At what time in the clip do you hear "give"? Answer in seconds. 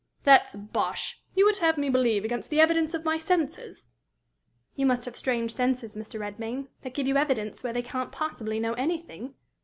6.95-7.05